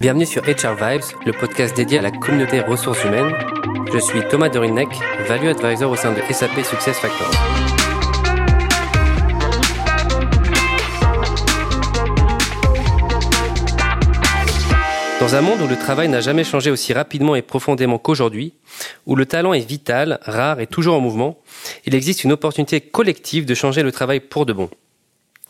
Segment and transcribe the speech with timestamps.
[0.00, 3.32] Bienvenue sur HR Vibes, le podcast dédié à la communauté ressources humaines.
[3.92, 4.88] Je suis Thomas Dorinek,
[5.28, 7.30] Value Advisor au sein de SAP Success Factors.
[15.20, 18.54] Dans un monde où le travail n'a jamais changé aussi rapidement et profondément qu'aujourd'hui,
[19.06, 21.38] où le talent est vital, rare et toujours en mouvement,
[21.86, 24.70] il existe une opportunité collective de changer le travail pour de bon.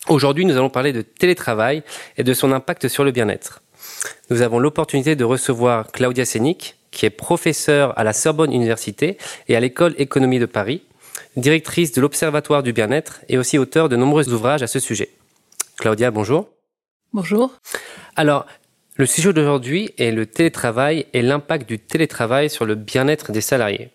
[0.07, 1.83] Aujourd'hui, nous allons parler de télétravail
[2.19, 3.63] et de son impact sur le bien-être
[4.31, 9.57] nous avons l'opportunité de recevoir Claudia Sénic, qui est professeure à la Sorbonne Université et
[9.57, 10.83] à l'École Économie de Paris,
[11.37, 15.11] directrice de l'Observatoire du bien-être et aussi auteur de nombreux ouvrages à ce sujet.
[15.77, 16.49] Claudia, bonjour.
[17.13, 17.53] Bonjour.
[18.17, 18.47] Alors,
[18.97, 23.91] le sujet d'aujourd'hui est le télétravail et l'impact du télétravail sur le bien-être des salariés.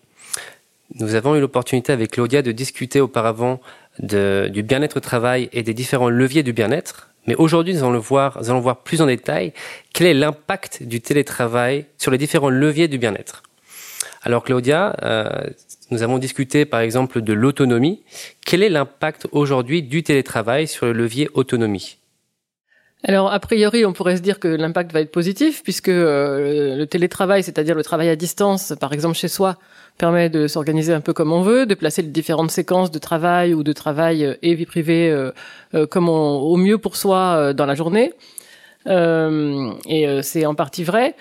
[0.94, 3.60] Nous avons eu l'opportunité avec Claudia de discuter auparavant
[3.98, 8.38] du bien-être au travail et des différents leviers du bien-être, mais aujourd'hui, nous allons, voir,
[8.40, 9.52] nous allons voir plus en détail
[9.92, 13.42] quel est l'impact du télétravail sur les différents leviers du bien-être.
[14.22, 15.28] Alors Claudia, euh,
[15.90, 18.02] nous avons discuté par exemple de l'autonomie.
[18.44, 21.99] Quel est l'impact aujourd'hui du télétravail sur le levier autonomie?
[23.04, 26.86] Alors, a priori, on pourrait se dire que l'impact va être positif, puisque euh, le
[26.86, 29.56] télétravail, c'est-à-dire le travail à distance, par exemple chez soi,
[29.96, 33.54] permet de s'organiser un peu comme on veut, de placer les différentes séquences de travail
[33.54, 37.74] ou de travail euh, et vie privée euh, comme au mieux pour soi dans la
[37.74, 38.12] journée.
[38.86, 41.14] et c'est en partie vrai.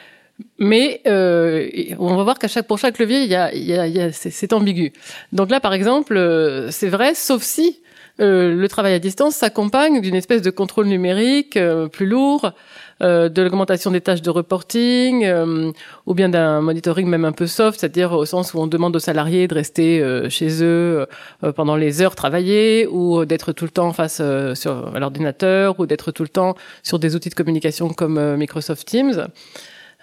[0.57, 4.53] Mais on va voir qu'à chaque pour chaque levier, il y a, y a c'est
[4.53, 4.91] ambigu.
[5.33, 6.17] Donc là, par exemple,
[6.71, 7.79] c'est vrai, sauf si
[8.19, 12.51] euh, le travail à distance s'accompagne d'une espèce de contrôle numérique euh, plus lourd,
[13.01, 15.25] euh, de l'augmentation des tâches de reporting,
[16.05, 18.99] ou bien d'un monitoring même un peu soft, c'est-à-dire au sens où on demande aux
[18.99, 21.05] salariés de rester chez eux
[21.55, 24.21] pendant les heures travaillées, ou d'être tout le temps face
[24.53, 29.27] sur l'ordinateur, ou d'être tout le temps sur des outils de communication comme Microsoft Teams.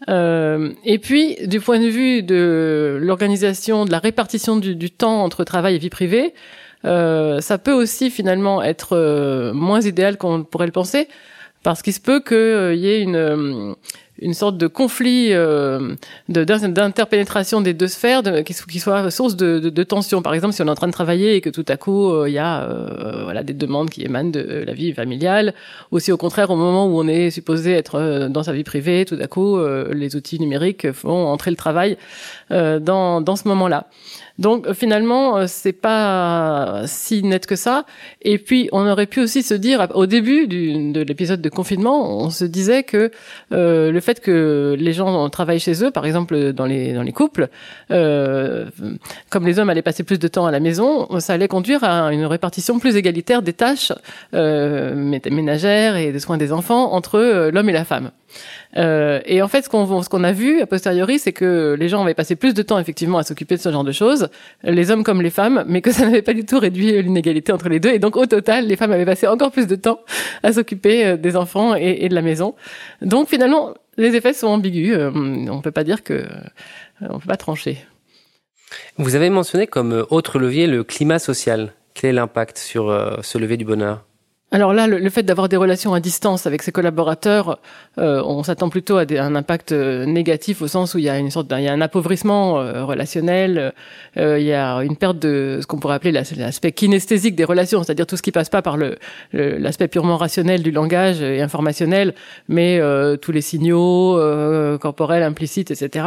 [0.09, 5.75] et puis, du point de vue de l'organisation, de la répartition du temps entre travail
[5.75, 6.33] et vie privée,
[6.87, 11.09] euh, ça peut aussi finalement être euh, moins idéal qu'on pourrait le penser,
[11.63, 13.75] parce qu'il se peut qu'il euh, y ait une
[14.19, 15.95] une sorte de conflit euh,
[16.27, 20.23] d'interpénétration des deux sphères de, qui, qui, soit source de, de, de, tension.
[20.23, 22.33] Par exemple, si on est en train de travailler et que tout à coup il
[22.33, 22.67] y a
[23.25, 25.53] voilà des demandes qui émanent de la vie familiale,
[25.93, 29.05] ou si au contraire au moment où on est supposé être dans sa vie privée,
[29.05, 29.59] tout à coup
[29.93, 31.99] les outils numériques font entrer le travail
[32.49, 33.87] dans, dans ce moment-là.
[34.39, 37.85] Donc finalement, euh, c'est pas si net que ça.
[38.23, 42.31] Et puis on aurait pu aussi se dire au début de l'épisode de confinement, on
[42.31, 43.11] se disait que
[43.53, 47.49] euh, le fait que les gens travaillent chez eux, par exemple dans les couples,
[47.91, 48.67] euh,
[49.31, 52.13] comme les hommes allaient passer plus de temps à la maison, ça allait conduire à
[52.13, 53.93] une répartition plus égalitaire des tâches
[54.35, 54.95] euh,
[55.31, 58.11] ménagères et des soins des enfants entre euh, l'homme et la femme.
[58.77, 62.15] Euh, et en fait, ce qu'on a vu a posteriori, c'est que les gens avaient
[62.15, 64.29] passé plus de temps effectivement à s'occuper de ce genre de choses,
[64.63, 67.69] les hommes comme les femmes, mais que ça n'avait pas du tout réduit l'inégalité entre
[67.69, 67.91] les deux.
[67.91, 70.01] Et donc au total, les femmes avaient passé encore plus de temps
[70.43, 72.55] à s'occuper euh, des enfants et, de la maison.
[73.03, 74.97] Donc finalement, les effets sont ambigus.
[74.97, 76.27] Euh, on peut pas dire que euh,
[77.01, 77.79] on peut pas trancher.
[78.99, 81.73] Vous avez mentionné comme autre levier le climat social.
[81.95, 84.05] Quel est l'impact sur ce levier du bonheur?
[84.53, 87.59] Alors là, le, fait d'avoir des relations à distance avec ses collaborateurs,
[87.99, 91.19] euh, on s'attend plutôt à un impact euh, négatif au sens où il y a
[91.19, 93.73] une sorte, il y a un appauvrissement euh, relationnel,
[94.15, 98.07] il y a une perte de ce qu'on pourrait appeler l'aspect kinesthésique des relations, c'est-à-dire
[98.07, 98.97] tout ce qui passe pas par le
[99.33, 102.15] l'aspect purement rationnel du langage et informationnel,
[102.49, 102.81] mais
[103.21, 104.19] tous les signaux
[104.81, 106.07] corporels implicites, etc.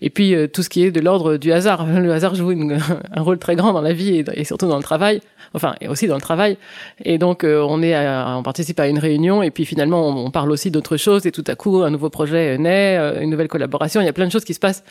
[0.00, 1.86] Et puis tout ce qui est de l'ordre du hasard.
[2.00, 2.52] Le hasard joue
[3.12, 5.20] un rôle très grand dans la vie et, et surtout dans le travail,
[5.54, 6.56] enfin et aussi dans le travail.
[7.04, 10.96] Et donc on on participe à une réunion et puis finalement on, parle aussi d'autres
[10.96, 14.00] choses et tout à coup un nouveau projet naît, euh, une nouvelle collaboration.
[14.00, 14.84] Il y a plein de choses qui se passent.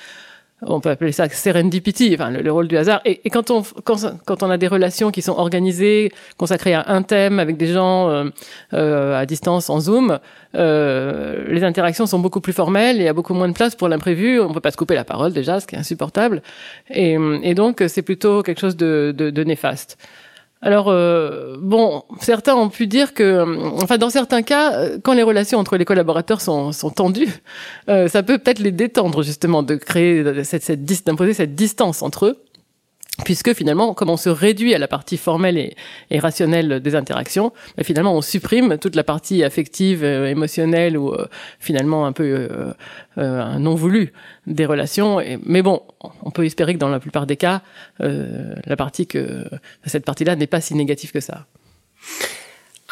[0.62, 3.00] On peut appeler ça serendipity, enfin le, rôle du hasard.
[3.06, 7.68] Et, quand on a des relations qui sont organisées, consacrées à un thème avec des
[7.68, 8.26] gens euh,
[8.74, 10.20] euh, à distance en zoom,
[10.54, 12.98] les interactions sont beaucoup plus formelles.
[12.98, 14.42] Il y a beaucoup moins de place pour l'imprévu.
[14.42, 16.42] On peut pas se couper la parole déjà, ce qui est insupportable.
[16.90, 19.98] Et, donc c'est plutôt quelque chose de néfaste.
[20.62, 23.46] Alors euh, bon, certains ont pu dire que,
[23.82, 27.42] enfin dans certains cas, euh, quand les relations entre les collaborateurs sont, sont tendues,
[27.88, 32.26] euh, ça peut peut-être les détendre justement de créer cette, cette d'imposer cette distance entre
[32.26, 32.44] eux
[33.24, 37.84] puisque finalement, comme on se réduit à la partie formelle et, rationnelle des interactions, ben
[37.84, 41.28] finalement on supprime toute la partie affective, euh, émotionnelle ou euh,
[41.60, 42.50] finalement un peu
[43.18, 44.14] euh, non voulu
[44.48, 45.20] des relations.
[45.46, 45.82] Mais bon,
[46.24, 47.62] on peut espérer que dans la plupart des cas,
[48.00, 49.46] la partie que
[49.86, 51.46] cette partie-là n'est pas si négative que ça.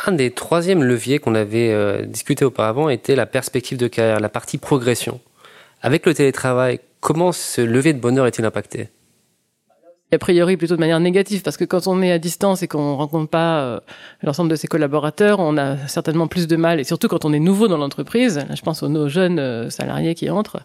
[0.06, 4.58] un des troisièmes leviers qu'on avait discuté auparavant était la perspective de carrière, la partie
[4.58, 5.22] progression.
[5.82, 8.90] Avec le télétravail, comment ce levier de bonheur est-il impacté?
[10.12, 12.96] A priori plutôt de manière négative parce que quand on est à distance et qu'on
[12.96, 13.80] rencontre pas euh,
[14.24, 17.40] l'ensemble de ses collaborateurs, on a certainement plus de mal et surtout quand on est
[17.40, 20.62] nouveau dans l'entreprise, je pense aux nos jeunes euh, salariés qui entrent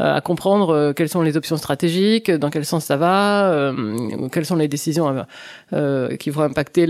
[0.00, 3.72] à comprendre quelles sont les options stratégiques, dans quel sens ça va,
[4.30, 5.26] quelles sont les décisions
[6.20, 6.86] qui vont impacter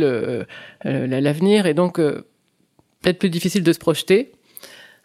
[0.85, 4.33] l'avenir et donc peut-être plus difficile de se projeter.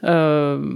[0.03, 0.73] Euh,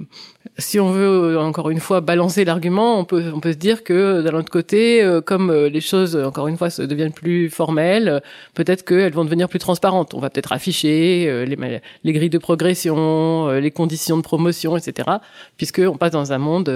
[0.57, 4.21] si on veut encore une fois balancer l'argument, on peut on peut se dire que
[4.21, 8.21] d'un autre côté, euh, comme euh, les choses encore une fois se deviennent plus formelles,
[8.53, 10.13] peut-être qu'elles vont devenir plus transparentes.
[10.13, 15.09] On va peut-être afficher les, les grilles de progression, les conditions de promotion, etc.
[15.57, 16.69] Puisque on passe dans un monde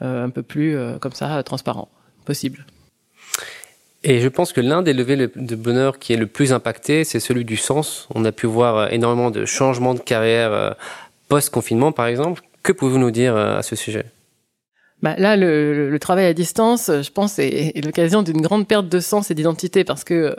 [0.00, 1.88] un peu plus comme ça transparent
[2.24, 2.64] possible.
[4.02, 7.20] Et je pense que l'un des levées de bonheur qui est le plus impacté, c'est
[7.20, 8.08] celui du sens.
[8.14, 10.70] On a pu voir énormément de changements de carrière euh,
[11.30, 12.42] post-confinement, par exemple.
[12.62, 14.04] Que pouvez-vous nous dire euh, à ce sujet?
[15.02, 19.30] Bah là, le, travail à distance, je pense, est, l'occasion d'une grande perte de sens
[19.30, 20.36] et d'identité parce que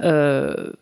[0.00, 0.72] euh,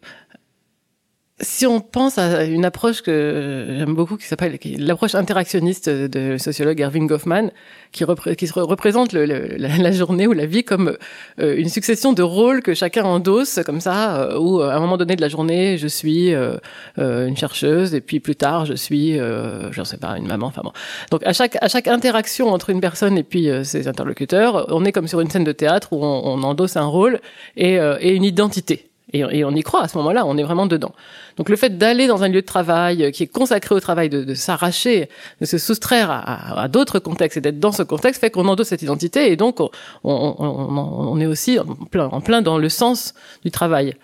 [1.41, 6.81] si on pense à une approche que j'aime beaucoup, qui s'appelle l'approche interactionniste de sociologue
[6.81, 7.51] Erving Goffman,
[7.93, 10.97] qui, représente la, journée ou la vie comme
[11.41, 14.97] euh, une succession de rôles que chacun endosse, comme ça, euh, où à un moment
[14.97, 16.59] donné de la journée, je suis euh,
[16.97, 20.47] une chercheuse, et puis plus tard, je suis, je ne sais pas, une maman.
[20.49, 20.73] Enfin bon.
[21.11, 25.21] Donc à chaque interaction entre une personne et puis ses interlocuteurs, on est comme sur
[25.21, 27.21] une scène de théâtre où on, endosse un rôle
[27.57, 27.77] et
[28.15, 28.88] une identité.
[29.13, 30.93] Et, on y croit à ce moment-là, on est vraiment dedans.
[31.37, 34.11] Donc le fait d'aller dans un lieu de travail euh, qui est consacré au travail,
[34.11, 35.09] de, s'arracher,
[35.41, 38.83] de se soustraire à, d'autres contextes et d'être dans ce contexte fait qu'on endosse cette
[38.83, 39.61] identité et donc
[40.05, 43.15] on, est aussi en plein, en dans le sens
[43.45, 43.95] du travail.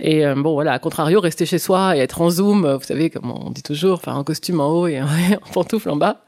[0.00, 3.10] Et euh, bon, voilà, à contrario, rester chez soi et être en zoom, vous savez,
[3.10, 5.06] comme on dit toujours, faire un costume en haut et en
[5.52, 6.22] pantoufle en bas,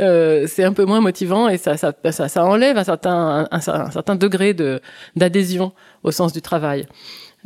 [0.00, 1.74] euh, c'est un peu moins motivant et ça,
[2.36, 4.80] enlève un certain, degré de
[5.16, 5.72] d'adhésion
[6.02, 6.86] au sens du travail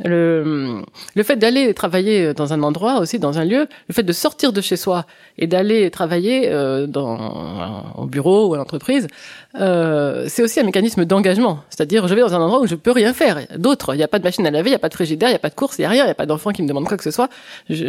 [0.03, 0.83] le,
[1.15, 4.53] le fait d'aller travailler dans un endroit aussi, dans un lieu, le fait de sortir
[4.53, 5.05] de chez soi
[5.37, 9.07] et d'aller travailler euh, dans, au bureau ou à l'entreprise,
[9.59, 11.59] euh, c'est aussi un mécanisme d'engagement.
[11.69, 13.39] C'est-à-dire, je vais dans un endroit où je peux rien faire.
[13.57, 15.29] D'autres, il n'y a pas de machine à laver, il n'y a pas de frigidaire,
[15.29, 16.51] il n'y a pas de course, il n'y a rien, il n'y a pas d'enfant
[16.51, 17.29] qui me demande quoi que ce soit.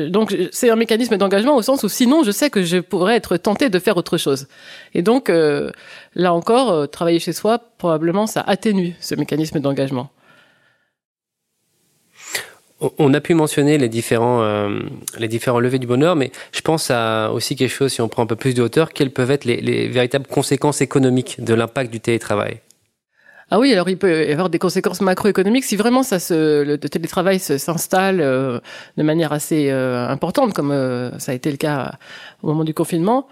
[0.08, 3.36] donc, c'est un mécanisme d'engagement au sens où sinon, je sais que je pourrais être
[3.36, 4.46] tenté de faire autre chose.
[4.94, 5.70] Et donc, euh,
[6.14, 10.10] là encore, euh, travailler chez soi, probablement, ça atténue ce mécanisme d'engagement.
[12.98, 14.80] On a pu mentionner les différents, euh,
[15.18, 18.36] levées du bonheur, mais je pense à aussi quelque chose, si on prend un peu
[18.36, 22.60] plus de hauteur, quelles peuvent être les, véritables conséquences économiques de l'impact du télétravail?
[23.50, 27.38] Ah oui, alors il peut y avoir des conséquences macroéconomiques si vraiment ça le télétravail
[27.40, 28.60] s'installe euh,
[28.96, 30.70] de manière assez euh, importante, comme
[31.18, 31.92] ça a été le cas
[32.42, 33.26] au moment du confinement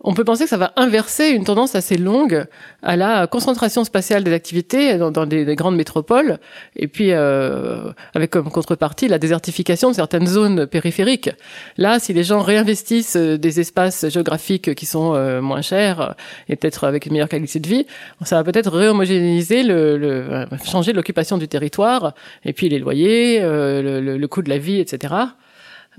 [0.00, 2.44] on peut penser que ça va inverser une tendance assez longue
[2.82, 6.38] à la concentration spatiale des activités dans, des, grandes métropoles,
[6.76, 11.30] et puis euh, avec comme contrepartie la désertification de certaines zones périphériques.
[11.78, 16.14] Là, si les gens réinvestissent euh, des espaces géographiques qui sont euh, moins chers
[16.48, 17.86] et peut-être avec une meilleure qualité de vie,
[18.22, 22.14] ça va peut-être réhomogénéiser, le, le, changer l'occupation du territoire,
[22.44, 25.14] et puis les loyers, le, le, coût de la vie, etc.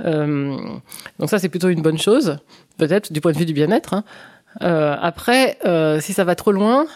[0.06, 0.58] Euh,
[1.20, 2.38] donc ça, c'est plutôt une bonne chose,
[2.78, 3.94] peut-être du point de vue du bien-être.
[3.94, 4.04] Hein.
[4.62, 6.88] Euh, après, euh, si ça va trop loin,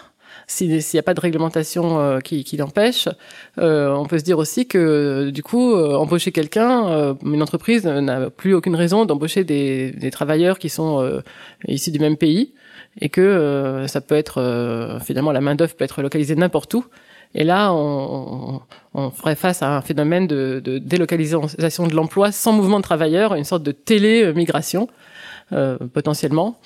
[0.47, 3.07] s'il n'y a pas de réglementation qui, l'empêche,
[3.59, 8.53] euh, on peut se dire aussi que du coup, embaucher quelqu'un, une entreprise n'a plus
[8.53, 11.21] aucune raison d'embaucher des, des, travailleurs qui sont
[11.67, 12.53] issus du même pays
[12.99, 16.83] et que ça peut être finalement la main d'œuvre peut être localisée n'importe où
[17.35, 18.61] et là, on,
[18.93, 23.33] on, ferait face à un phénomène de, de délocalisation de l'emploi sans mouvement de travailleurs,
[23.35, 24.87] une sorte de télé-migration
[25.51, 26.59] euh, potentiellement.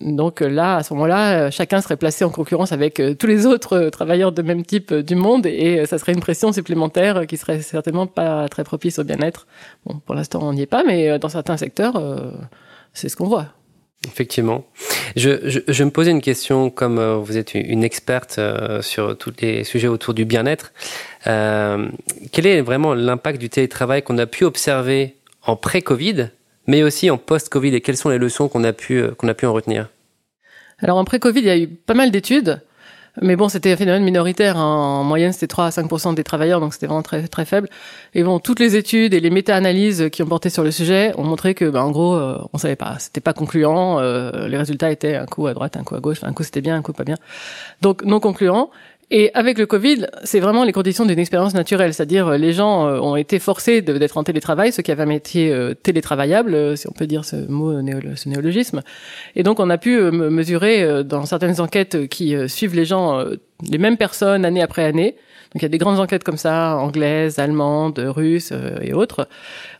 [0.00, 3.76] Donc là, à ce moment-là, chacun serait placé en concurrence avec euh, tous les autres
[3.76, 7.62] euh, travailleurs de même type du monde et ça serait une pression supplémentaire qui serait
[7.62, 9.46] certainement pas très propice au bien-être.
[9.86, 12.00] Bon, pour l'instant, on n'y est pas, mais dans certains secteurs,
[12.92, 13.46] c'est ce qu'on voit.
[14.06, 14.64] Effectivement.
[15.16, 19.32] Je, je, me posais une question, comme euh, vous êtes une experte euh, sur tous
[19.40, 20.72] les sujets autour du bien-être.
[21.26, 21.88] Euh,
[22.30, 26.28] quel est vraiment l'impact du télétravail qu'on a pu observer en pré-Covid,
[26.68, 29.46] mais aussi en post-Covid, et quelles sont les leçons qu'on a pu qu'on a pu
[29.46, 29.88] en retenir?
[30.78, 32.60] Alors en pré-Covid, il y a eu pas mal d'études.
[33.22, 34.56] Mais bon, c'était un phénomène minoritaire.
[34.56, 37.68] En moyenne, c'était 3 à 5 des travailleurs, donc c'était vraiment très très faible.
[38.14, 41.24] Et bon, toutes les études et les méta-analyses qui ont porté sur le sujet ont
[41.24, 42.96] montré que, ben, en gros, euh, on savait pas.
[42.98, 43.98] C'était pas concluant.
[44.00, 46.18] Euh, les résultats étaient un coup à droite, un coup à gauche.
[46.22, 47.16] un coup c'était bien, un coup pas bien.
[47.82, 48.70] Donc non concluant.
[49.10, 53.16] Et avec le Covid, c'est vraiment les conditions d'une expérience naturelle, c'est-à-dire les gens ont
[53.16, 57.24] été forcés d'être en télétravail, ceux qui avaient un métier télétravaillable, si on peut dire
[57.24, 58.82] ce mot, ce néologisme.
[59.34, 63.24] Et donc on a pu mesurer dans certaines enquêtes qui suivent les gens,
[63.66, 65.16] les mêmes personnes année après année,
[65.54, 69.28] donc il y a des grandes enquêtes comme ça, anglaises, allemandes, russes euh, et autres.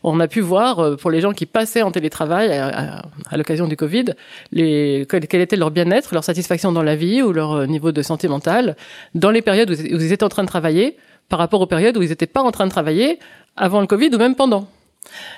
[0.03, 3.03] On a pu voir euh, pour les gens qui passaient en télétravail à,
[3.37, 4.05] l'occasion du Covid,
[4.51, 8.01] les, quel était leur bien-être, leur satisfaction dans la vie ou leur euh, niveau de
[8.01, 8.75] santé mentale
[9.13, 10.97] dans les périodes où ils étaient en train de travailler
[11.29, 13.19] par rapport aux périodes où ils n'étaient pas en train de travailler
[13.55, 14.67] avant le Covid ou même pendant.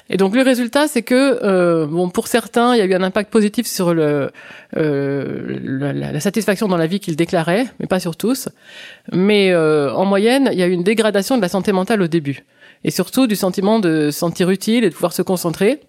[0.09, 3.03] Et donc le résultat, c'est que euh, bon, pour certains, il y a eu un
[3.03, 4.31] impact positif sur le,
[4.75, 8.49] euh, la, satisfaction dans la vie qu'ils déclaraient, mais pas sur tous.
[9.11, 12.07] Mais euh, en moyenne, il y a eu une dégradation de la santé mentale au
[12.07, 12.43] début,
[12.83, 15.79] et surtout du sentiment de se sentir utile et de pouvoir se concentrer.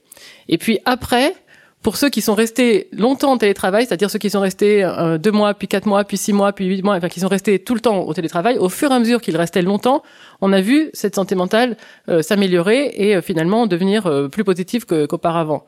[0.49, 1.35] Et puis après,
[1.83, 5.33] pour ceux qui sont restés longtemps en télétravail, c'est-à-dire ceux qui sont restés euh, deux
[5.33, 7.75] mois, puis quatre mois, puis six mois, puis huit mois, enfin qui sont restés tout
[7.75, 10.03] le temps au télétravail, au fur et à mesure qu'ils restaient longtemps,
[10.41, 11.77] on a vu cette santé mentale
[12.09, 15.65] euh, s'améliorer et euh, finalement devenir plus positive qu'auparavant.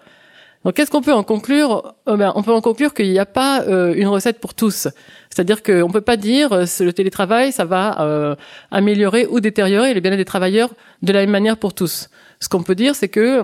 [0.64, 3.64] Donc, qu'est-ce qu'on peut en conclure ben, On peut en conclure qu'il n'y a pas
[3.66, 4.88] une recette pour tous.
[5.28, 8.37] C'est-à-dire qu'on ne peut pas dire le télétravail, ça va
[8.71, 10.71] améliorer ou détériorer le bien-être des travailleurs
[11.02, 12.09] de la même manière pour tous.
[12.40, 13.42] Ce qu'on peut dire, c'est que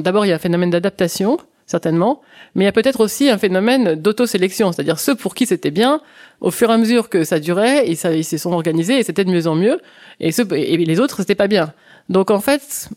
[0.00, 1.38] d'abord, il y a un phénomène d'adaptation
[1.72, 2.20] certainement,
[2.54, 6.00] mais il y a peut-être aussi un phénomène d'autosélection, c'est-à-dire ceux pour qui c'était bien,
[6.40, 9.24] au fur et à mesure que ça durait, ils, ils se sont organisés et c'était
[9.24, 9.80] de mieux en mieux,
[10.20, 11.72] et, les autres, c'était pas bien.
[12.08, 12.90] Donc en fait,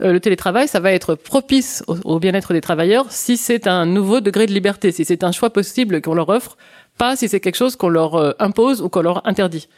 [0.00, 4.20] euh, le télétravail, ça va être propice au, bien-être des travailleurs si c'est un nouveau
[4.20, 6.56] degré de liberté, si c'est un choix possible qu'on leur offre,
[6.98, 9.68] pas si c'est quelque chose qu'on leur euh, impose ou qu'on leur interdit.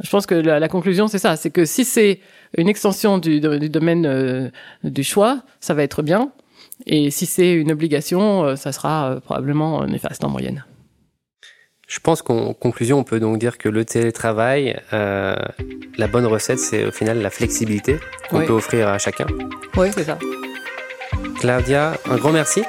[0.00, 2.20] Je pense que la, conclusion, c'est ça, c'est que si c'est
[2.58, 4.50] une extension du, domaine euh,
[4.82, 6.32] du choix, ça va être bien.
[6.86, 10.64] Et si c'est une obligation, euh, ça sera euh, probablement néfaste en moyenne.
[11.86, 15.36] Je pense qu'en conclusion, on peut donc dire que le télétravail, euh,
[15.98, 17.98] la bonne recette, c'est au final la flexibilité
[18.30, 19.26] qu'on peut offrir à chacun.
[19.76, 20.18] Oui, c'est ça.
[21.40, 22.62] Claudia, un grand merci.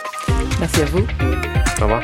[0.60, 1.06] Merci à vous.
[1.80, 2.04] Au revoir.